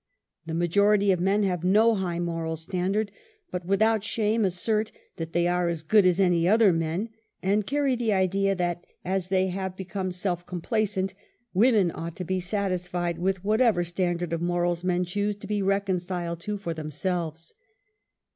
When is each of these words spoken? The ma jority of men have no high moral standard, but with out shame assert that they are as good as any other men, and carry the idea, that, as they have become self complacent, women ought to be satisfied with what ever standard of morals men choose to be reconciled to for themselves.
The 0.47 0.55
ma 0.55 0.65
jority 0.65 1.13
of 1.13 1.19
men 1.19 1.43
have 1.43 1.63
no 1.63 1.93
high 1.93 2.17
moral 2.17 2.55
standard, 2.55 3.11
but 3.51 3.67
with 3.67 3.83
out 3.83 4.03
shame 4.03 4.43
assert 4.43 4.91
that 5.17 5.31
they 5.31 5.45
are 5.45 5.67
as 5.69 5.83
good 5.83 6.07
as 6.07 6.19
any 6.19 6.47
other 6.47 6.73
men, 6.73 7.09
and 7.43 7.67
carry 7.67 7.95
the 7.95 8.11
idea, 8.11 8.55
that, 8.55 8.83
as 9.05 9.27
they 9.27 9.49
have 9.49 9.77
become 9.77 10.11
self 10.11 10.43
complacent, 10.47 11.13
women 11.53 11.91
ought 11.93 12.15
to 12.15 12.25
be 12.25 12.39
satisfied 12.39 13.19
with 13.19 13.43
what 13.43 13.61
ever 13.61 13.83
standard 13.83 14.33
of 14.33 14.41
morals 14.41 14.83
men 14.83 15.05
choose 15.05 15.35
to 15.35 15.45
be 15.45 15.61
reconciled 15.61 16.39
to 16.39 16.57
for 16.57 16.73
themselves. 16.73 17.53